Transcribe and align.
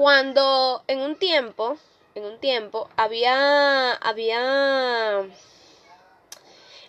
Cuando 0.00 0.82
en 0.86 1.00
un 1.00 1.16
tiempo, 1.16 1.76
en 2.14 2.24
un 2.24 2.38
tiempo, 2.38 2.88
había, 2.96 3.92
había 3.92 5.26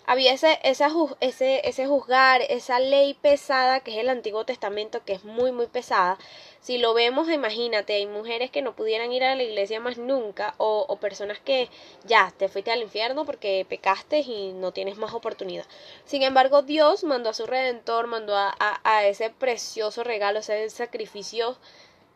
había 0.06 0.32
ese, 0.32 0.58
ese, 0.62 1.68
ese 1.68 1.86
juzgar, 1.86 2.40
esa 2.48 2.80
ley 2.80 3.12
pesada 3.12 3.80
que 3.80 3.90
es 3.90 3.98
el 3.98 4.08
Antiguo 4.08 4.46
Testamento, 4.46 5.04
que 5.04 5.12
es 5.12 5.24
muy, 5.24 5.52
muy 5.52 5.66
pesada. 5.66 6.16
Si 6.62 6.78
lo 6.78 6.94
vemos, 6.94 7.28
imagínate, 7.28 7.92
hay 7.96 8.06
mujeres 8.06 8.50
que 8.50 8.62
no 8.62 8.74
pudieran 8.74 9.12
ir 9.12 9.24
a 9.24 9.34
la 9.34 9.42
iglesia 9.42 9.78
más 9.78 9.98
nunca, 9.98 10.54
o, 10.56 10.86
o 10.88 10.96
personas 10.96 11.38
que 11.38 11.68
ya 12.04 12.32
te 12.38 12.48
fuiste 12.48 12.70
al 12.70 12.80
infierno 12.80 13.26
porque 13.26 13.66
pecaste 13.68 14.20
y 14.20 14.54
no 14.54 14.72
tienes 14.72 14.96
más 14.96 15.12
oportunidad. 15.12 15.66
Sin 16.06 16.22
embargo, 16.22 16.62
Dios 16.62 17.04
mandó 17.04 17.28
a 17.28 17.34
su 17.34 17.44
redentor, 17.44 18.06
mandó 18.06 18.34
a, 18.34 18.56
a, 18.58 19.06
ese 19.06 19.28
precioso 19.28 20.02
regalo, 20.02 20.38
ese 20.38 20.70
sacrificio 20.70 21.58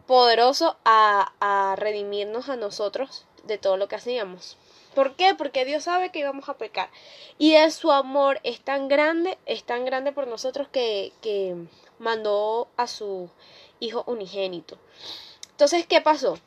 poderoso 0.06 0.76
a, 0.84 1.32
a 1.40 1.76
redimirnos 1.76 2.48
a 2.48 2.56
nosotros 2.56 3.26
de 3.44 3.58
todo 3.58 3.76
lo 3.76 3.88
que 3.88 3.96
hacíamos. 3.96 4.56
¿Por 4.94 5.14
qué? 5.14 5.34
Porque 5.34 5.66
Dios 5.66 5.84
sabe 5.84 6.10
que 6.10 6.20
íbamos 6.20 6.48
a 6.48 6.56
pecar. 6.56 6.88
Y 7.36 7.52
es 7.52 7.74
su 7.74 7.92
amor 7.92 8.40
es 8.44 8.60
tan 8.60 8.88
grande, 8.88 9.36
es 9.44 9.62
tan 9.62 9.84
grande 9.84 10.12
por 10.12 10.26
nosotros 10.26 10.68
que, 10.68 11.12
que 11.20 11.54
mandó 11.98 12.68
a 12.76 12.86
su 12.86 13.28
Hijo 13.78 14.04
unigénito. 14.06 14.78
Entonces, 15.50 15.86
¿qué 15.86 16.00
pasó? 16.00 16.38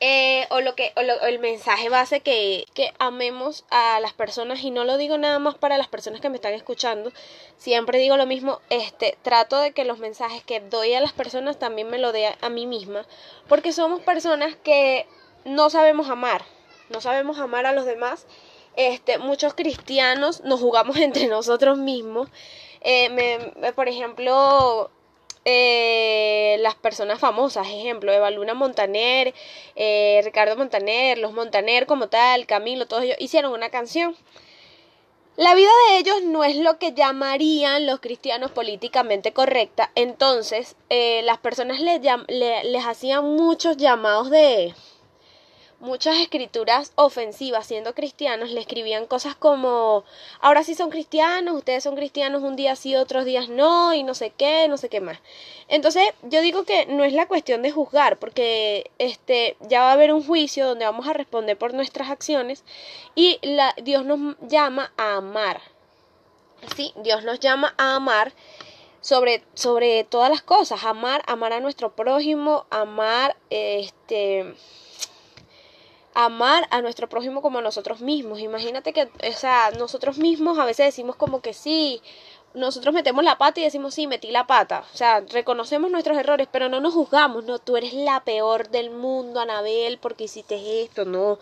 Eh, 0.00 0.46
o 0.50 0.60
lo 0.60 0.74
que 0.74 0.92
o 0.96 1.00
el 1.00 1.38
mensaje 1.38 1.88
base 1.88 2.20
que, 2.20 2.66
que 2.74 2.92
amemos 2.98 3.64
a 3.70 4.00
las 4.00 4.12
personas 4.12 4.62
y 4.62 4.70
no 4.70 4.84
lo 4.84 4.98
digo 4.98 5.16
nada 5.18 5.38
más 5.38 5.54
para 5.56 5.78
las 5.78 5.88
personas 5.88 6.20
que 6.20 6.28
me 6.28 6.36
están 6.36 6.52
escuchando 6.52 7.10
siempre 7.56 7.98
digo 7.98 8.16
lo 8.16 8.26
mismo 8.26 8.60
este 8.70 9.16
trato 9.22 9.58
de 9.60 9.72
que 9.72 9.84
los 9.84 9.98
mensajes 9.98 10.42
que 10.42 10.60
doy 10.60 10.94
a 10.94 11.00
las 11.00 11.12
personas 11.12 11.58
también 11.58 11.88
me 11.88 11.98
lo 11.98 12.12
dé 12.12 12.34
a 12.40 12.48
mí 12.50 12.66
misma 12.66 13.06
porque 13.48 13.72
somos 13.72 14.02
personas 14.02 14.56
que 14.56 15.06
no 15.44 15.70
sabemos 15.70 16.10
amar 16.10 16.44
no 16.88 17.00
sabemos 17.00 17.38
amar 17.38 17.66
a 17.66 17.72
los 17.72 17.86
demás. 17.86 18.26
Este, 18.76 19.18
muchos 19.18 19.54
cristianos 19.54 20.42
nos 20.42 20.60
jugamos 20.60 20.96
entre 20.98 21.28
nosotros 21.28 21.78
mismos. 21.78 22.28
Eh, 22.80 23.08
me, 23.10 23.72
por 23.72 23.88
ejemplo, 23.88 24.90
eh, 25.44 26.56
las 26.60 26.74
personas 26.74 27.18
famosas, 27.18 27.66
ejemplo, 27.68 28.12
Eva 28.12 28.30
Luna 28.30 28.54
Montaner, 28.54 29.34
eh, 29.76 30.20
Ricardo 30.24 30.56
Montaner, 30.56 31.18
los 31.18 31.32
Montaner 31.32 31.86
como 31.86 32.08
tal, 32.08 32.46
Camilo, 32.46 32.86
todos 32.86 33.04
ellos 33.04 33.16
hicieron 33.20 33.52
una 33.52 33.70
canción. 33.70 34.16
La 35.36 35.54
vida 35.54 35.70
de 35.88 35.98
ellos 35.98 36.22
no 36.22 36.44
es 36.44 36.56
lo 36.56 36.78
que 36.78 36.92
llamarían 36.92 37.86
los 37.86 37.98
cristianos 37.98 38.52
políticamente 38.52 39.32
correcta, 39.32 39.90
entonces 39.96 40.76
las 40.88 41.38
personas 41.38 41.80
les 41.80 42.86
hacían 42.86 43.34
muchos 43.34 43.76
llamados 43.76 44.30
de, 44.30 44.74
muchas 45.84 46.16
escrituras 46.18 46.92
ofensivas 46.96 47.66
siendo 47.66 47.94
cristianos 47.94 48.50
le 48.50 48.60
escribían 48.60 49.06
cosas 49.06 49.36
como 49.36 50.04
ahora 50.40 50.64
sí 50.64 50.74
son 50.74 50.90
cristianos, 50.90 51.54
ustedes 51.54 51.84
son 51.84 51.94
cristianos 51.94 52.42
un 52.42 52.56
día 52.56 52.74
sí, 52.74 52.96
otros 52.96 53.24
días 53.24 53.48
no 53.48 53.94
y 53.94 54.02
no 54.02 54.14
sé 54.14 54.30
qué, 54.30 54.66
no 54.68 54.76
sé 54.76 54.88
qué 54.88 55.00
más. 55.00 55.18
Entonces, 55.68 56.02
yo 56.22 56.40
digo 56.40 56.64
que 56.64 56.86
no 56.86 57.04
es 57.04 57.12
la 57.12 57.28
cuestión 57.28 57.62
de 57.62 57.70
juzgar, 57.70 58.18
porque 58.18 58.90
este 58.98 59.56
ya 59.60 59.80
va 59.80 59.90
a 59.90 59.92
haber 59.92 60.12
un 60.12 60.26
juicio 60.26 60.66
donde 60.66 60.86
vamos 60.86 61.06
a 61.06 61.12
responder 61.12 61.56
por 61.56 61.74
nuestras 61.74 62.10
acciones 62.10 62.64
y 63.14 63.38
la, 63.42 63.74
Dios 63.82 64.04
nos 64.04 64.36
llama 64.40 64.92
a 64.96 65.16
amar. 65.16 65.60
Sí, 66.76 66.92
Dios 66.96 67.24
nos 67.24 67.40
llama 67.40 67.74
a 67.76 67.96
amar 67.96 68.32
sobre, 69.02 69.44
sobre 69.52 70.04
todas 70.04 70.30
las 70.30 70.40
cosas, 70.40 70.82
amar, 70.84 71.22
amar 71.26 71.52
a 71.52 71.60
nuestro 71.60 71.94
prójimo, 71.94 72.64
amar 72.70 73.36
este 73.50 74.54
amar 76.14 76.66
a 76.70 76.80
nuestro 76.80 77.08
prójimo 77.08 77.42
como 77.42 77.58
a 77.58 77.62
nosotros 77.62 78.00
mismos. 78.00 78.40
Imagínate 78.40 78.92
que, 78.92 79.02
o 79.04 79.32
sea, 79.36 79.70
nosotros 79.78 80.18
mismos 80.18 80.58
a 80.58 80.64
veces 80.64 80.86
decimos 80.86 81.16
como 81.16 81.40
que 81.42 81.52
sí, 81.52 82.00
nosotros 82.54 82.94
metemos 82.94 83.24
la 83.24 83.36
pata 83.36 83.60
y 83.60 83.64
decimos 83.64 83.94
sí, 83.94 84.06
metí 84.06 84.30
la 84.30 84.46
pata. 84.46 84.84
O 84.94 84.96
sea, 84.96 85.20
reconocemos 85.20 85.90
nuestros 85.90 86.16
errores, 86.16 86.46
pero 86.50 86.68
no 86.68 86.80
nos 86.80 86.94
juzgamos, 86.94 87.44
no, 87.44 87.58
tú 87.58 87.76
eres 87.76 87.92
la 87.92 88.22
peor 88.22 88.68
del 88.68 88.90
mundo, 88.90 89.40
Anabel, 89.40 89.98
porque 89.98 90.24
hiciste 90.24 90.82
esto, 90.82 91.04
no. 91.04 91.38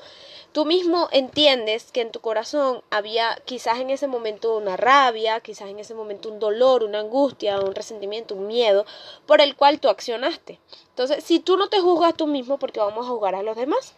Tú 0.52 0.64
mismo 0.64 1.08
entiendes 1.12 1.92
que 1.92 2.00
en 2.00 2.10
tu 2.10 2.20
corazón 2.20 2.82
había 2.90 3.40
quizás 3.44 3.78
en 3.78 3.90
ese 3.90 4.06
momento 4.06 4.56
una 4.56 4.76
rabia, 4.78 5.40
quizás 5.40 5.68
en 5.68 5.78
ese 5.78 5.94
momento 5.94 6.30
un 6.30 6.38
dolor, 6.38 6.82
una 6.82 7.00
angustia, 7.00 7.60
un 7.60 7.74
resentimiento, 7.74 8.34
un 8.34 8.46
miedo, 8.46 8.86
por 9.26 9.42
el 9.42 9.54
cual 9.54 9.80
tú 9.80 9.88
accionaste. 9.88 10.60
Entonces, 10.88 11.24
si 11.24 11.40
tú 11.40 11.58
no 11.58 11.68
te 11.68 11.80
juzgas 11.80 12.14
tú 12.14 12.26
mismo, 12.26 12.58
porque 12.58 12.80
vamos 12.80 13.06
a 13.06 13.10
juzgar 13.10 13.34
a 13.34 13.42
los 13.42 13.56
demás? 13.56 13.94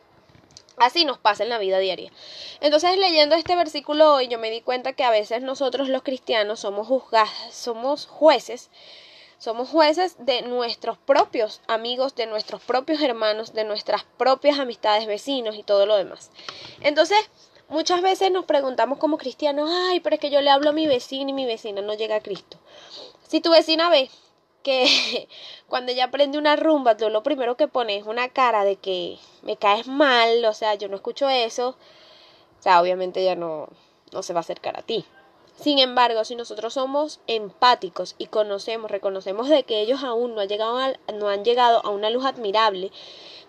Así 0.77 1.05
nos 1.05 1.19
pasa 1.19 1.45
en 1.45 1.51
la 1.51 1.59
vida 1.59 1.79
diaria. 1.79 2.11
Entonces, 2.61 2.99
leyendo 2.99 3.37
este 3.37 3.55
versículo 3.57 4.15
hoy, 4.15 4.29
yo 4.29 4.39
me 4.39 4.51
di 4.51 4.61
cuenta 4.61 4.93
que 4.93 5.05
a 5.05 5.11
veces 5.11 5.43
nosotros 5.43 5.89
los 5.89 6.03
cristianos 6.03 6.61
somos 6.61 6.89
juzgados, 6.89 7.31
somos 7.51 8.07
jueces, 8.07 8.71
somos 9.39 9.69
jueces 9.69 10.17
de 10.19 10.43
nuestros 10.43 10.99
propios 10.99 11.61
amigos, 11.69 12.15
de 12.15 12.27
nuestros 12.27 12.63
propios 12.63 13.01
hermanos, 13.03 13.53
de 13.53 13.65
nuestras 13.65 14.05
propias 14.17 14.59
amistades, 14.59 15.07
vecinos 15.07 15.57
y 15.57 15.63
todo 15.63 15.87
lo 15.87 15.97
demás. 15.97 16.31
Entonces, 16.81 17.19
muchas 17.69 18.03
veces 18.03 18.33
nos 18.33 18.45
preguntamos 18.45 18.99
como 18.99 19.19
cristianos, 19.19 19.71
ay, 19.71 20.01
pero 20.01 20.15
es 20.15 20.21
que 20.21 20.31
yo 20.31 20.41
le 20.41 20.51
hablo 20.51 20.71
a 20.71 20.73
mi 20.73 20.87
vecino 20.87 21.31
y 21.31 21.35
mi 21.35 21.47
vecina 21.47 21.83
no 21.83 21.95
llega 21.95 22.17
a 22.17 22.21
Cristo. 22.21 22.59
Si 23.29 23.41
tu 23.41 23.51
vecina 23.51 23.91
ve 23.91 24.11
que 24.65 25.29
cuando 25.69 25.93
ella 25.93 26.07
aprende 26.07 26.39
una 26.39 26.57
rumba, 26.57 26.97
tú 26.97 27.09
lo 27.11 27.23
primero 27.23 27.57
que 27.57 27.69
pones 27.69 28.03
es 28.03 28.09
una 28.09 28.29
cara 28.29 28.65
de 28.65 28.75
que 28.75 29.19
me 29.43 29.57
caes 29.57 29.87
mal, 29.87 30.45
o 30.45 30.53
sea, 30.53 30.75
yo 30.75 30.89
no 30.89 30.97
escucho 30.97 31.29
eso, 31.29 31.77
o 32.59 32.63
sea, 32.63 32.81
obviamente 32.81 33.21
ella 33.21 33.37
no, 33.37 33.69
no 34.11 34.23
se 34.25 34.33
va 34.33 34.41
a 34.41 34.41
acercar 34.41 34.77
a 34.77 34.83
ti. 34.83 35.05
Sin 35.57 35.79
embargo, 35.79 36.25
si 36.25 36.35
nosotros 36.35 36.75
somos 36.75 37.21
empáticos 37.29 38.17
y 38.19 38.27
conocemos, 38.27 38.91
reconocemos 38.91 39.49
de 39.49 39.63
que 39.63 39.81
ellos 39.81 40.03
aún 40.03 40.35
no 40.35 40.41
han 40.41 40.49
llegado 40.49 40.79
a, 40.79 40.95
no 41.13 41.29
han 41.29 41.45
llegado 41.45 41.81
a 41.87 41.91
una 41.91 42.11
luz 42.11 42.25
admirable, 42.25 42.91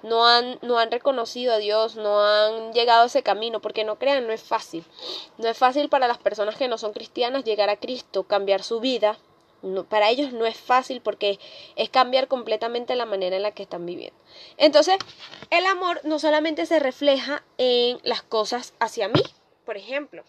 no 0.03 0.27
han, 0.27 0.59
no 0.61 0.77
han 0.77 0.91
reconocido 0.91 1.53
a 1.53 1.57
Dios, 1.57 1.95
no 1.95 2.21
han 2.23 2.73
llegado 2.73 3.03
a 3.03 3.05
ese 3.07 3.23
camino, 3.23 3.59
porque 3.59 3.83
no 3.83 3.97
crean, 3.97 4.27
no 4.27 4.33
es 4.33 4.43
fácil. 4.43 4.85
No 5.39 5.47
es 5.47 5.57
fácil 5.57 5.89
para 5.89 6.07
las 6.07 6.19
personas 6.19 6.55
que 6.55 6.67
no 6.67 6.77
son 6.77 6.93
cristianas 6.93 7.43
llegar 7.43 7.69
a 7.69 7.79
Cristo, 7.79 8.23
cambiar 8.23 8.61
su 8.61 8.79
vida, 8.79 9.17
para 9.89 10.09
ellos 10.09 10.33
no 10.33 10.45
es 10.45 10.57
fácil 10.57 11.01
porque 11.01 11.39
es 11.75 11.89
cambiar 11.89 12.27
completamente 12.27 12.95
la 12.95 13.05
manera 13.05 13.35
en 13.35 13.43
la 13.43 13.51
que 13.51 13.63
están 13.63 13.85
viviendo. 13.85 14.17
Entonces, 14.57 14.97
el 15.49 15.65
amor 15.65 16.01
no 16.03 16.19
solamente 16.19 16.65
se 16.65 16.79
refleja 16.79 17.43
en 17.57 17.99
las 18.03 18.21
cosas 18.21 18.73
hacia 18.79 19.07
mí, 19.07 19.21
por 19.65 19.77
ejemplo. 19.77 20.23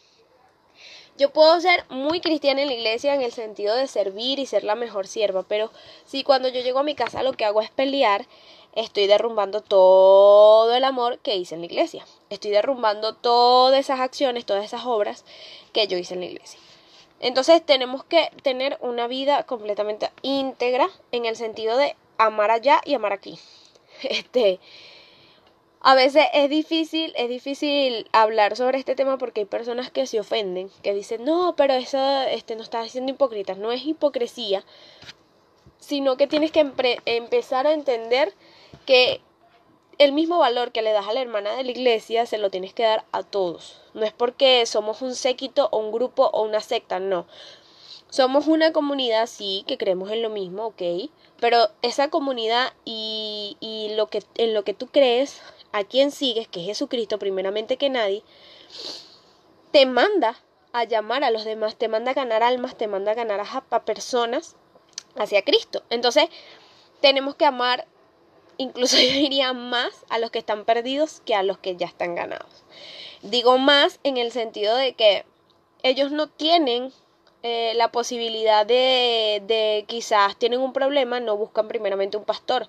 Yo 1.19 1.33
puedo 1.33 1.59
ser 1.61 1.87
muy 1.89 2.21
cristiana 2.21 2.61
en 2.61 2.69
la 2.69 2.75
iglesia 2.75 3.15
en 3.15 3.23
el 3.23 3.33
sentido 3.33 3.75
de 3.75 3.87
servir 3.87 4.39
y 4.39 4.45
ser 4.45 4.65
la 4.65 4.75
mejor 4.75 5.07
sierva, 5.07 5.45
pero 5.45 5.71
si 6.05 6.23
cuando 6.23 6.49
yo 6.49 6.61
llego 6.61 6.81
a 6.81 6.83
mi 6.83 6.95
casa 6.95 7.23
lo 7.23 7.33
que 7.33 7.47
hago 7.47 7.63
es 7.63 7.71
pelear, 7.71 8.27
estoy 8.75 9.07
derrumbando 9.07 9.63
todo 9.63 10.75
el 10.75 10.85
amor 10.85 11.19
que 11.21 11.37
hice 11.37 11.55
en 11.55 11.63
la 11.63 11.67
iglesia. 11.67 12.05
Estoy 12.29 12.51
derrumbando 12.51 13.15
todas 13.15 13.81
esas 13.81 14.01
acciones, 14.01 14.45
todas 14.45 14.65
esas 14.65 14.85
obras 14.85 15.25
que 15.73 15.87
yo 15.87 15.97
hice 15.97 16.15
en 16.15 16.21
la 16.21 16.27
iglesia. 16.27 16.61
Entonces 17.21 17.65
tenemos 17.65 18.05
que 18.05 18.31
tener 18.43 18.79
una 18.81 19.07
vida 19.07 19.45
completamente 19.45 20.11
íntegra 20.23 20.89
en 21.13 21.25
el 21.25 21.37
sentido 21.37 21.77
de 21.77 21.97
amar 22.19 22.51
allá 22.51 22.81
y 22.85 22.95
amar 22.95 23.13
aquí. 23.13 23.39
Este, 24.03 24.61
a 25.81 25.95
veces 25.95 26.27
es 26.35 26.51
difícil, 26.51 27.15
es 27.17 27.29
difícil 27.29 28.09
hablar 28.13 28.57
sobre 28.57 28.79
este 28.79 28.95
tema 28.95 29.19
porque 29.19 29.41
hay 29.41 29.47
personas 29.47 29.91
que 29.91 30.07
se 30.07 30.21
ofenden, 30.21 30.71
que 30.83 30.93
dicen, 30.93 31.25
no, 31.25 31.55
pero 31.57 31.75
eso 31.75 32.23
este, 32.25 32.57
no 32.57 32.63
está 32.63 32.81
haciendo 32.81 33.13
hipócrita, 33.13 33.55
no 33.55 33.73
es 33.73 33.87
hipocresía, 33.87 34.65
sino 35.79 36.17
que 36.17 36.27
tienes 36.27 36.51
que 36.51 36.69
empezar 37.07 37.67
a 37.67 37.73
entender 37.73 38.35
que 38.85 39.21
el 39.99 40.13
mismo 40.13 40.39
valor 40.39 40.73
que 40.73 40.83
le 40.83 40.93
das 40.93 41.07
a 41.09 41.13
la 41.13 41.23
hermana 41.23 41.57
de 41.57 41.65
la 41.65 41.71
iglesia 41.71 42.27
se 42.27 42.39
lo 42.39 42.51
tienes 42.51 42.75
que 42.75 42.83
dar 42.83 43.05
a 43.13 43.23
todos. 43.23 43.81
No 43.95 44.05
es 44.05 44.13
porque 44.13 44.65
somos 44.67 45.03
un 45.03 45.15
séquito 45.15 45.69
o 45.73 45.79
un 45.79 45.93
grupo 45.93 46.31
o 46.33 46.43
una 46.43 46.61
secta, 46.61 46.99
no. 46.99 47.27
Somos 48.11 48.47
una 48.47 48.73
comunidad, 48.73 49.27
sí, 49.27 49.65
que 49.67 49.79
creemos 49.79 50.11
en 50.11 50.23
lo 50.23 50.31
mismo, 50.31 50.67
ok, 50.67 51.11
pero 51.41 51.69
esa 51.83 52.09
comunidad 52.09 52.73
y, 52.85 53.57
y 53.61 53.95
lo 53.95 54.07
que, 54.07 54.23
en 54.37 54.55
lo 54.55 54.65
que 54.65 54.75
tú 54.75 54.87
crees, 54.87 55.43
a 55.73 55.85
quien 55.85 56.11
sigues, 56.11 56.49
que 56.49 56.61
es 56.61 56.67
Jesucristo 56.67 57.19
primeramente 57.19 57.77
que 57.77 57.91
nadie, 57.91 58.23
te 59.73 59.87
manda 59.87 60.37
a 60.73 60.85
llamar 60.85 61.25
a 61.25 61.31
los 61.31 61.45
demás, 61.45 61.77
te 61.77 61.89
manda 61.89 62.13
a 62.13 62.15
ganar 62.15 62.43
almas, 62.43 62.77
te 62.77 62.87
manda 62.87 63.13
a 63.13 63.15
ganar 63.15 63.41
a, 63.41 63.65
a 63.71 63.85
personas 63.85 64.57
hacia 65.17 65.43
Cristo. 65.43 65.83
Entonces, 65.91 66.29
tenemos 67.01 67.35
que 67.35 67.45
amar 67.45 67.87
incluso 68.59 68.97
yo 69.01 69.13
diría 69.13 69.53
más 69.53 70.05
a 70.09 70.19
los 70.19 70.31
que 70.31 70.39
están 70.39 70.65
perdidos 70.65 71.21
que 71.25 71.35
a 71.35 71.43
los 71.43 71.59
que 71.59 71.77
ya 71.77 71.87
están 71.87 72.15
ganados. 72.15 72.65
Digo 73.23 73.59
más 73.59 74.01
en 74.03 74.17
el 74.17 74.33
sentido 74.33 74.77
de 74.77 74.95
que 74.95 75.25
ellos 75.83 76.13
no 76.13 76.29
tienen 76.29 76.93
eh, 77.43 77.73
la 77.77 77.93
posibilidad 77.93 78.67
de, 78.67 79.43
de 79.47 79.85
quizás 79.87 80.37
tienen 80.37 80.61
un 80.61 80.73
problema, 80.73 81.21
no 81.21 81.37
buscan 81.37 81.69
primeramente 81.69 82.17
un 82.17 82.25
pastor, 82.25 82.69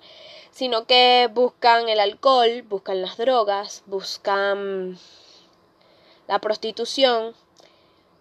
sino 0.50 0.86
que 0.86 1.28
buscan 1.32 1.88
el 1.88 2.00
alcohol, 2.00 2.62
buscan 2.62 3.02
las 3.02 3.16
drogas, 3.16 3.82
buscan 3.86 4.98
la 6.26 6.38
prostitución, 6.38 7.34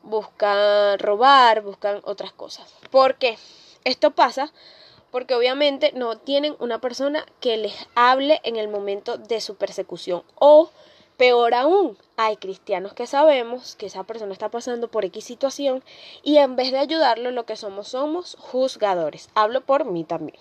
buscan 0.03 0.97
robar, 0.99 1.61
buscan 1.61 2.01
otras 2.03 2.31
cosas. 2.31 2.73
¿Por 2.89 3.15
qué? 3.15 3.37
Esto 3.83 4.11
pasa 4.11 4.51
porque 5.17 5.33
obviamente 5.33 5.93
no 5.95 6.19
tienen 6.19 6.55
una 6.59 6.79
persona 6.79 7.25
que 7.39 7.57
les 7.57 7.73
hable 7.95 8.39
en 8.43 8.55
el 8.55 8.67
momento 8.67 9.17
de 9.17 9.41
su 9.41 9.55
persecución 9.55 10.21
o 10.35 10.69
peor 11.17 11.55
aún, 11.55 11.97
hay 12.17 12.37
cristianos 12.37 12.93
que 12.93 13.07
sabemos 13.07 13.75
que 13.77 13.87
esa 13.87 14.03
persona 14.03 14.31
está 14.31 14.49
pasando 14.49 14.89
por 14.89 15.05
X 15.05 15.23
situación 15.23 15.83
y 16.21 16.37
en 16.37 16.55
vez 16.55 16.71
de 16.71 16.77
ayudarlo 16.77 17.31
lo 17.31 17.47
que 17.47 17.55
somos 17.55 17.87
somos 17.87 18.37
juzgadores. 18.39 19.31
Hablo 19.33 19.61
por 19.61 19.85
mí 19.85 20.03
también 20.03 20.37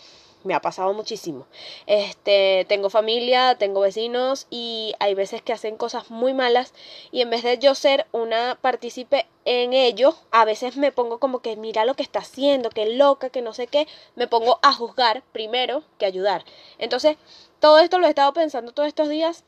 me 0.46 0.54
ha 0.54 0.60
pasado 0.60 0.92
muchísimo. 0.94 1.46
Este, 1.86 2.64
tengo 2.68 2.88
familia, 2.90 3.56
tengo 3.58 3.80
vecinos 3.80 4.46
y 4.50 4.94
hay 5.00 5.14
veces 5.14 5.42
que 5.42 5.52
hacen 5.52 5.76
cosas 5.76 6.10
muy 6.10 6.32
malas 6.32 6.72
y 7.12 7.20
en 7.20 7.30
vez 7.30 7.42
de 7.42 7.58
yo 7.58 7.74
ser 7.74 8.06
una 8.12 8.58
partícipe 8.60 9.26
en 9.44 9.72
ello, 9.72 10.16
a 10.32 10.44
veces 10.44 10.76
me 10.76 10.90
pongo 10.90 11.18
como 11.18 11.40
que 11.40 11.56
mira 11.56 11.84
lo 11.84 11.94
que 11.94 12.02
está 12.02 12.20
haciendo, 12.20 12.70
que 12.70 12.86
loca, 12.86 13.30
que 13.30 13.42
no 13.42 13.52
sé 13.52 13.66
qué, 13.68 13.86
me 14.14 14.26
pongo 14.26 14.58
a 14.62 14.72
juzgar 14.72 15.22
primero 15.32 15.84
que 15.98 16.06
ayudar. 16.06 16.44
Entonces, 16.78 17.16
todo 17.60 17.78
esto 17.78 17.98
lo 17.98 18.06
he 18.06 18.10
estado 18.10 18.32
pensando 18.32 18.72
todos 18.72 18.88
estos 18.88 19.08
días 19.08 19.44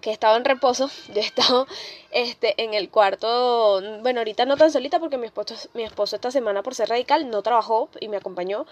que 0.00 0.10
he 0.10 0.12
estado 0.12 0.36
en 0.36 0.44
reposo, 0.44 0.90
yo 1.08 1.20
he 1.20 1.24
estado 1.24 1.66
este, 2.10 2.60
en 2.62 2.74
el 2.74 2.90
cuarto, 2.90 3.80
bueno, 4.02 4.20
ahorita 4.20 4.44
no 4.44 4.56
tan 4.56 4.70
solita 4.70 5.00
porque 5.00 5.18
mi 5.18 5.26
esposo, 5.26 5.54
mi 5.74 5.84
esposo 5.84 6.16
esta 6.16 6.30
semana 6.30 6.62
por 6.62 6.74
ser 6.74 6.88
radical 6.88 7.28
no 7.30 7.42
trabajó 7.42 7.88
y 8.00 8.08
me 8.08 8.16
acompañó, 8.16 8.66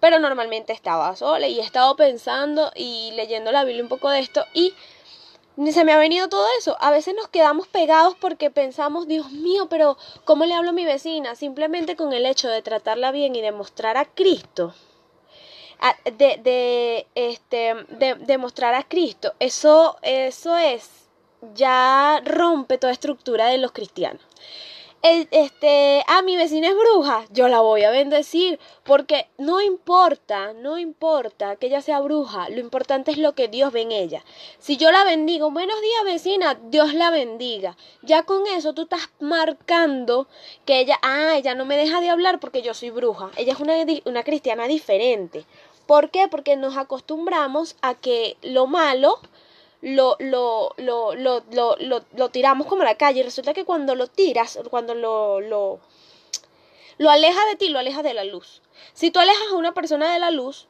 pero 0.00 0.18
normalmente 0.18 0.72
estaba 0.72 1.14
sola 1.16 1.46
y 1.48 1.58
he 1.60 1.62
estado 1.62 1.96
pensando 1.96 2.72
y 2.74 3.12
leyendo 3.12 3.52
la 3.52 3.64
Biblia 3.64 3.82
un 3.82 3.88
poco 3.88 4.10
de 4.10 4.20
esto 4.20 4.44
y 4.52 4.74
se 5.72 5.84
me 5.84 5.92
ha 5.92 5.98
venido 5.98 6.28
todo 6.28 6.46
eso. 6.58 6.76
A 6.80 6.90
veces 6.90 7.14
nos 7.14 7.28
quedamos 7.28 7.68
pegados 7.68 8.16
porque 8.18 8.50
pensamos, 8.50 9.06
Dios 9.06 9.30
mío, 9.30 9.66
pero 9.68 9.98
¿cómo 10.24 10.46
le 10.46 10.54
hablo 10.54 10.70
a 10.70 10.72
mi 10.72 10.86
vecina? 10.86 11.34
Simplemente 11.34 11.96
con 11.96 12.12
el 12.12 12.24
hecho 12.24 12.48
de 12.48 12.62
tratarla 12.62 13.12
bien 13.12 13.36
y 13.36 13.42
demostrar 13.42 13.96
a 13.96 14.06
Cristo 14.06 14.74
de, 16.04 16.40
de, 16.42 17.06
este, 17.14 17.74
de, 17.88 18.38
mostrar 18.38 18.74
a 18.74 18.82
Cristo. 18.82 19.34
Eso, 19.38 19.96
eso 20.02 20.56
es, 20.56 21.08
ya 21.54 22.20
rompe 22.24 22.78
toda 22.78 22.92
estructura 22.92 23.46
de 23.46 23.58
los 23.58 23.72
cristianos 23.72 24.22
este, 25.02 26.04
ah, 26.08 26.20
mi 26.20 26.36
vecina 26.36 26.68
es 26.68 26.74
bruja, 26.76 27.24
yo 27.30 27.48
la 27.48 27.60
voy 27.60 27.84
a 27.84 27.90
bendecir, 27.90 28.58
porque 28.84 29.28
no 29.38 29.62
importa, 29.62 30.52
no 30.52 30.78
importa 30.78 31.56
que 31.56 31.68
ella 31.68 31.80
sea 31.80 32.00
bruja, 32.00 32.50
lo 32.50 32.60
importante 32.60 33.10
es 33.10 33.16
lo 33.16 33.34
que 33.34 33.48
Dios 33.48 33.72
ve 33.72 33.82
en 33.82 33.92
ella. 33.92 34.22
Si 34.58 34.76
yo 34.76 34.90
la 34.92 35.04
bendigo, 35.04 35.50
buenos 35.50 35.80
días 35.80 36.04
vecina, 36.04 36.60
Dios 36.64 36.92
la 36.92 37.10
bendiga. 37.10 37.76
Ya 38.02 38.24
con 38.24 38.46
eso 38.46 38.74
tú 38.74 38.82
estás 38.82 39.10
marcando 39.20 40.28
que 40.66 40.80
ella, 40.80 40.98
ah, 41.02 41.34
ella 41.36 41.54
no 41.54 41.64
me 41.64 41.78
deja 41.78 42.00
de 42.02 42.10
hablar 42.10 42.38
porque 42.38 42.60
yo 42.60 42.74
soy 42.74 42.90
bruja. 42.90 43.30
Ella 43.36 43.54
es 43.54 43.60
una, 43.60 43.74
una 44.04 44.22
cristiana 44.22 44.66
diferente. 44.66 45.46
¿Por 45.90 46.12
qué? 46.12 46.28
Porque 46.28 46.54
nos 46.54 46.76
acostumbramos 46.76 47.74
a 47.82 47.96
que 47.96 48.36
lo 48.42 48.68
malo 48.68 49.18
lo, 49.82 50.14
lo, 50.20 50.72
lo, 50.76 51.10
lo, 51.10 52.28
tiramos 52.28 52.68
como 52.68 52.82
a 52.82 52.84
la 52.84 52.94
calle 52.94 53.18
y 53.18 53.22
resulta 53.24 53.54
que 53.54 53.64
cuando 53.64 53.96
lo 53.96 54.06
tiras, 54.06 54.60
cuando 54.70 54.94
lo, 54.94 55.40
lo, 55.40 55.80
lo 56.96 57.10
alejas 57.10 57.44
de 57.50 57.56
ti, 57.56 57.70
lo 57.70 57.80
alejas 57.80 58.04
de 58.04 58.14
la 58.14 58.22
luz. 58.22 58.62
Si 58.94 59.10
tú 59.10 59.18
alejas 59.18 59.48
a 59.50 59.56
una 59.56 59.74
persona 59.74 60.12
de 60.12 60.20
la 60.20 60.30
luz, 60.30 60.68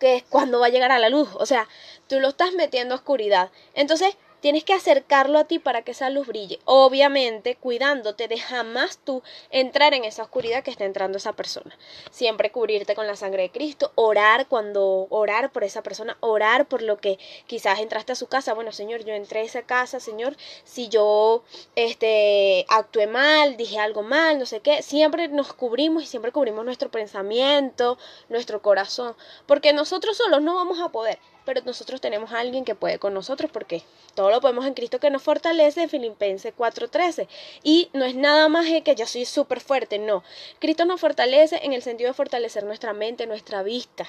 que 0.00 0.16
es 0.16 0.24
cuando 0.24 0.58
va 0.58 0.66
a 0.66 0.70
llegar 0.70 0.90
a 0.90 0.98
la 0.98 1.10
luz, 1.10 1.28
o 1.34 1.46
sea, 1.46 1.68
tú 2.08 2.18
lo 2.18 2.26
estás 2.26 2.52
metiendo 2.54 2.94
a 2.94 2.98
oscuridad. 2.98 3.52
Entonces, 3.74 4.16
Tienes 4.40 4.62
que 4.64 4.72
acercarlo 4.72 5.38
a 5.38 5.44
ti 5.44 5.58
para 5.58 5.82
que 5.82 5.90
esa 5.90 6.10
luz 6.10 6.26
brille. 6.26 6.60
Obviamente, 6.64 7.56
cuidándote 7.56 8.28
de 8.28 8.38
jamás 8.38 8.98
tú 8.98 9.22
entrar 9.50 9.94
en 9.94 10.04
esa 10.04 10.22
oscuridad 10.22 10.62
que 10.62 10.70
está 10.70 10.84
entrando 10.84 11.18
esa 11.18 11.32
persona. 11.32 11.76
Siempre 12.10 12.52
cubrirte 12.52 12.94
con 12.94 13.06
la 13.06 13.16
sangre 13.16 13.42
de 13.42 13.50
Cristo, 13.50 13.90
orar 13.96 14.46
cuando 14.46 15.08
orar 15.10 15.50
por 15.50 15.64
esa 15.64 15.82
persona, 15.82 16.16
orar 16.20 16.66
por 16.68 16.82
lo 16.82 16.98
que 16.98 17.18
quizás 17.46 17.80
entraste 17.80 18.12
a 18.12 18.16
su 18.16 18.28
casa. 18.28 18.54
Bueno, 18.54 18.72
Señor, 18.72 19.04
yo 19.04 19.12
entré 19.12 19.40
a 19.40 19.44
esa 19.44 19.62
casa, 19.62 19.98
Señor, 19.98 20.36
si 20.64 20.88
yo 20.88 21.42
este 21.74 22.64
actué 22.68 23.06
mal, 23.06 23.56
dije 23.56 23.78
algo 23.78 24.02
mal, 24.02 24.38
no 24.38 24.46
sé 24.46 24.60
qué, 24.60 24.82
siempre 24.82 25.28
nos 25.28 25.52
cubrimos 25.52 26.02
y 26.02 26.06
siempre 26.06 26.32
cubrimos 26.32 26.64
nuestro 26.64 26.90
pensamiento, 26.90 27.98
nuestro 28.28 28.62
corazón, 28.62 29.16
porque 29.46 29.72
nosotros 29.72 30.16
solos 30.16 30.42
no 30.42 30.54
vamos 30.54 30.80
a 30.80 30.90
poder 30.90 31.18
pero 31.48 31.62
nosotros 31.64 32.02
tenemos 32.02 32.30
a 32.32 32.40
alguien 32.40 32.66
que 32.66 32.74
puede 32.74 32.98
con 32.98 33.14
nosotros 33.14 33.50
porque 33.50 33.82
todo 34.14 34.28
lo 34.28 34.42
podemos 34.42 34.66
en 34.66 34.74
Cristo 34.74 35.00
que 35.00 35.08
nos 35.08 35.22
fortalece, 35.22 35.88
Filipenses 35.88 36.52
4:13. 36.54 37.26
Y 37.62 37.88
no 37.94 38.04
es 38.04 38.14
nada 38.14 38.50
más 38.50 38.66
que 38.84 38.94
yo 38.94 39.06
soy 39.06 39.24
súper 39.24 39.60
fuerte, 39.62 39.98
no. 39.98 40.22
Cristo 40.58 40.84
nos 40.84 41.00
fortalece 41.00 41.58
en 41.62 41.72
el 41.72 41.80
sentido 41.80 42.08
de 42.10 42.12
fortalecer 42.12 42.64
nuestra 42.64 42.92
mente, 42.92 43.26
nuestra 43.26 43.62
vista, 43.62 44.06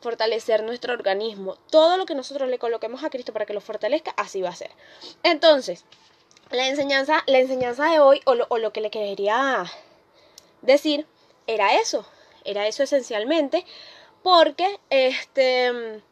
fortalecer 0.00 0.62
nuestro 0.62 0.94
organismo. 0.94 1.58
Todo 1.68 1.98
lo 1.98 2.06
que 2.06 2.14
nosotros 2.14 2.48
le 2.48 2.58
coloquemos 2.58 3.04
a 3.04 3.10
Cristo 3.10 3.34
para 3.34 3.44
que 3.44 3.52
lo 3.52 3.60
fortalezca, 3.60 4.14
así 4.16 4.40
va 4.40 4.48
a 4.48 4.56
ser. 4.56 4.70
Entonces, 5.22 5.84
la 6.50 6.66
enseñanza, 6.66 7.24
la 7.26 7.40
enseñanza 7.40 7.90
de 7.90 8.00
hoy, 8.00 8.22
o 8.24 8.34
lo, 8.34 8.46
o 8.48 8.56
lo 8.56 8.72
que 8.72 8.80
le 8.80 8.90
quería 8.90 9.70
decir, 10.62 11.06
era 11.46 11.74
eso. 11.74 12.06
Era 12.42 12.66
eso 12.66 12.82
esencialmente. 12.82 13.66
Porque, 14.22 14.80
este, 14.88 16.02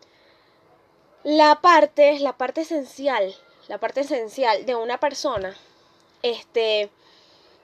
la 1.24 1.60
parte, 1.60 2.18
la 2.20 2.36
parte 2.36 2.62
esencial, 2.62 3.34
la 3.68 3.78
parte 3.78 4.00
esencial 4.00 4.66
de 4.66 4.74
una 4.74 4.98
persona, 4.98 5.56
este, 6.22 6.90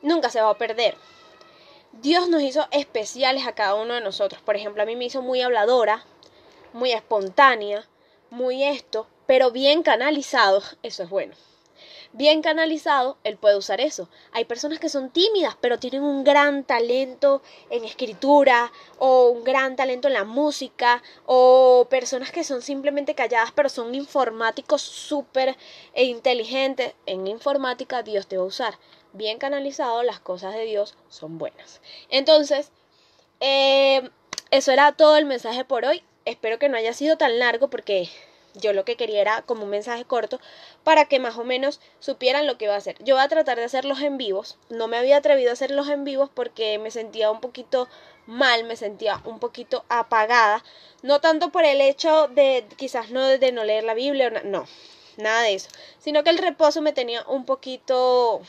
nunca 0.03 0.31
se 0.31 0.41
va 0.41 0.51
a 0.51 0.59
perder. 0.59 0.97
Dios 1.93 2.29
nos 2.29 2.43
hizo 2.43 2.67
especiales 2.73 3.47
a 3.47 3.55
cada 3.55 3.75
uno 3.77 3.95
de 3.95 4.01
nosotros. 4.01 4.43
Por 4.43 4.57
ejemplo, 4.57 4.83
a 4.83 4.87
mí 4.87 4.97
me 4.97 5.05
hizo 5.05 5.23
muy 5.23 5.41
habladora, 5.41 6.05
muy 6.73 6.93
espontánea, 6.93 7.87
muy 8.31 8.65
esto, 8.65 9.07
pero 9.27 9.51
bien 9.53 9.83
canalizado, 9.83 10.63
eso 10.83 11.05
es 11.05 11.09
bueno 11.09 11.35
bien 12.15 12.43
canalizado, 12.43 13.19
él 13.25 13.37
puede 13.37 13.57
usar 13.57 13.81
eso. 13.81 14.09
Hay 14.33 14.45
personas 14.45 14.79
que 14.79 14.89
son 14.89 15.11
tímidas, 15.11 15.57
pero 15.61 15.79
tienen 15.79 16.03
un 16.03 16.23
gran 16.23 16.63
talento 16.65 17.43
en 17.71 17.85
escritura 17.85 18.73
o 18.99 19.29
un 19.29 19.43
gran 19.43 19.75
talento 19.75 20.09
en 20.09 20.15
la 20.15 20.25
música 20.25 21.03
o 21.27 21.89
personas 21.91 22.31
que 22.31 22.45
son 22.45 22.63
simplemente 22.63 23.17
calladas, 23.17 23.51
pero 23.53 23.69
son 23.69 23.95
informáticos 23.95 24.81
súper 24.81 25.57
inteligentes. 25.95 26.95
En 27.05 27.27
informática 27.27 28.03
Dios 28.03 28.29
te 28.29 28.37
va 28.37 28.45
a 28.45 28.47
usar. 28.47 28.79
Bien 29.13 29.39
canalizado, 29.39 30.03
las 30.05 30.21
cosas 30.21 30.55
de 30.55 30.65
Dios 30.65 30.97
son 31.09 31.37
buenas. 31.37 31.81
Entonces, 32.11 32.71
eh, 33.41 34.09
eso 34.53 34.71
era 34.71 34.93
todo 34.93 35.17
el 35.17 35.25
mensaje 35.25 35.65
por 35.65 35.85
hoy. 35.85 36.05
Espero 36.25 36.61
que 36.61 36.69
no 36.69 36.77
haya 36.77 36.93
sido 36.93 37.19
tan 37.19 37.41
largo 37.41 37.69
porque 37.71 38.09
yo 38.55 38.73
lo 38.73 38.85
que 38.85 38.97
quería 38.97 39.21
era 39.21 39.43
como 39.43 39.65
un 39.65 39.71
mensaje 39.71 40.05
corto 40.05 40.41
para 40.83 41.07
que 41.07 41.19
más 41.19 41.37
o 41.37 41.45
menos 41.45 41.81
supieran 41.99 42.47
lo 42.47 42.57
que 42.57 42.67
iba 42.67 42.75
a 42.75 42.79
hacer. 42.79 42.97
Yo 43.03 43.17
voy 43.17 43.25
a 43.25 43.29
tratar 43.29 43.59
de 43.59 43.65
hacerlos 43.65 44.01
en 44.01 44.17
vivos. 44.17 44.59
No 44.71 44.89
me 44.89 44.97
había 44.97 45.17
atrevido 45.17 45.51
a 45.51 45.55
hacerlos 45.55 45.89
en 45.89 46.05
vivos 46.05 46.31
porque 46.33 46.79
me 46.79 46.91
sentía 46.91 47.31
un 47.31 47.41
poquito 47.41 47.89
mal, 48.27 48.65
me 48.65 48.77
sentía 48.77 49.21
un 49.25 49.39
poquito 49.39 49.85
apagada. 49.89 50.63
No 51.03 51.21
tanto 51.21 51.51
por 51.51 51.65
el 51.65 51.81
hecho 51.81 52.29
de 52.29 52.67
quizás 52.77 53.11
no 53.11 53.27
de 53.27 53.53
no 53.53 53.65
leer 53.65 53.85
la 53.85 53.95
Biblia, 53.95 54.31
no, 54.45 54.67
nada 55.17 55.43
de 55.43 55.55
eso. 55.55 55.69
Sino 55.99 56.25
que 56.25 56.31
el 56.31 56.39
reposo 56.39 56.81
me 56.81 56.93
tenía 56.93 57.25
un 57.27 57.45
poquito 57.45 58.41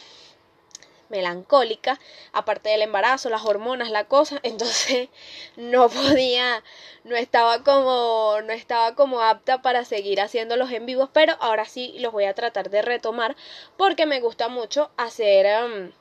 melancólica, 1.10 2.00
aparte 2.34 2.70
del 2.70 2.82
embarazo, 2.82 3.30
las 3.30 3.46
hormonas, 3.46 3.90
la 3.90 4.06
cosa, 4.06 4.40
entonces 4.44 5.10
no 5.56 5.90
podía, 5.90 6.64
no 7.04 7.16
estaba 7.16 7.64
como, 7.64 8.38
no 8.44 8.54
estaba 8.54 8.96
como 8.96 9.22
apta 9.22 9.62
para 9.62 9.86
seguir 9.86 10.22
haciéndolos 10.22 10.72
en 10.72 10.86
vivos, 10.86 11.10
pero 11.14 11.36
ahora 11.40 11.66
sí 11.66 11.96
los 12.00 12.12
voy 12.12 12.26
a 12.26 12.34
tratar 12.34 12.70
de 12.70 12.82
retomar 12.82 13.36
porque 13.78 14.06
me 14.06 14.20
gusta 14.20 14.48
mucho 14.48 14.92
hacer 14.98 15.46
em, 15.46 15.92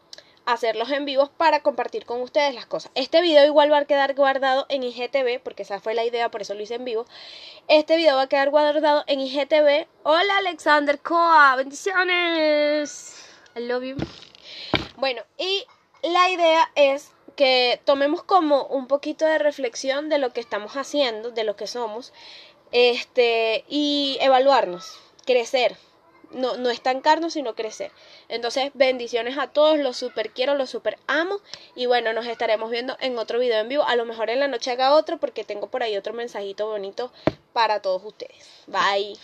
hacerlos 0.47 0.91
en 0.91 1.05
vivos 1.05 1.31
para 1.31 1.61
compartir 1.61 2.05
con 2.05 2.21
ustedes 2.21 2.55
las 2.55 2.67
cosas. 2.67 2.91
Este 2.95 3.21
video 3.21 3.45
igual 3.45 3.73
va 3.73 3.79
a 3.79 3.85
quedar 3.85 4.15
guardado 4.15 4.67
en 4.69 4.83
IGTV, 4.83 5.41
porque 5.43 5.63
esa 5.63 5.81
fue 5.81 5.95
la 5.95 6.05
idea, 6.05 6.31
por 6.31 6.43
eso 6.43 6.55
lo 6.55 6.63
hice 6.63 6.75
en 6.75 6.85
vivo. 6.85 7.07
Este 7.69 7.97
video 7.97 8.17
va 8.17 8.23
a 8.23 8.29
quedar 8.29 8.51
guardado 8.51 9.05
en 9.07 9.21
IGTV. 9.21 9.87
Hola 10.03 10.39
Alexander 10.39 10.99
Coa, 10.99 11.57
bendiciones. 11.57 13.25
I 13.57 13.61
love 13.61 13.85
you. 13.85 13.97
Bueno, 14.97 15.23
y 15.39 15.67
la 16.03 16.31
idea 16.31 16.71
es 16.75 17.11
que 17.37 17.81
tomemos 17.85 18.23
como 18.23 18.65
un 18.67 18.87
poquito 18.87 19.25
de 19.27 19.39
reflexión 19.39 20.09
de 20.09 20.19
lo 20.19 20.33
que 20.33 20.41
estamos 20.41 20.77
haciendo, 20.77 21.31
de 21.31 21.45
lo 21.45 21.57
que 21.57 21.67
somos, 21.67 22.13
este, 22.73 23.65
y 23.69 24.19
evaluarnos, 24.21 24.99
crecer. 25.27 25.77
no, 26.35 26.57
no 26.57 26.71
estancarnos, 26.71 27.35
sino 27.35 27.55
crecer. 27.55 27.91
Entonces, 28.29 28.71
bendiciones 28.75 29.39
a 29.39 29.49
todos, 29.49 29.79
los 29.79 29.97
super 29.97 30.31
quiero, 30.31 30.55
los 30.55 30.71
super 30.71 30.99
amo. 31.07 31.41
Y 31.75 31.87
bueno, 31.87 32.13
nos 32.13 32.27
estaremos 32.27 32.71
viendo 32.71 32.97
en 33.01 33.17
otro 33.19 33.39
video 33.39 33.61
en 33.61 33.69
vivo. 33.69 33.85
A 33.85 33.97
lo 33.97 34.05
mejor 34.05 34.31
en 34.31 34.41
la 34.41 34.49
noche 34.49 34.73
haga 34.73 34.95
otro 34.95 35.19
porque 35.19 35.45
tengo 35.45 35.69
por 35.69 35.83
ahí 35.83 35.97
otro 35.97 36.13
mensajito 36.13 36.67
bonito 36.67 37.13
para 37.53 37.81
todos 37.81 38.03
ustedes. 38.05 38.49
Bye. 38.67 39.17